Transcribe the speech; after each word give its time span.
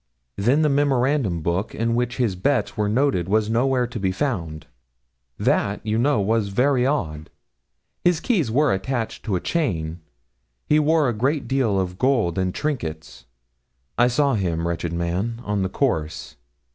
Then 0.35 0.63
the 0.63 0.67
memorandum 0.69 1.41
book 1.43 1.75
in 1.75 1.93
which 1.93 2.17
his 2.17 2.35
bets 2.35 2.75
were 2.75 2.89
noted 2.89 3.29
was 3.29 3.51
nowhere 3.51 3.85
to 3.85 3.99
be 3.99 4.11
found. 4.11 4.65
That, 5.37 5.79
you 5.85 5.99
know, 5.99 6.19
was 6.19 6.47
very 6.47 6.87
odd. 6.87 7.29
His 8.03 8.19
keys 8.19 8.49
were 8.49 8.69
there 8.69 8.77
attached 8.77 9.21
to 9.25 9.35
a 9.35 9.39
chain. 9.39 9.99
He 10.65 10.79
wore 10.79 11.07
a 11.07 11.13
great 11.13 11.47
deal 11.47 11.79
of 11.79 11.99
gold 11.99 12.39
and 12.39 12.51
trinkets. 12.51 13.25
I 13.95 14.07
saw 14.07 14.33
him, 14.33 14.67
wretched 14.67 14.91
man, 14.91 15.39
on 15.45 15.61
the 15.61 15.69
course. 15.69 16.35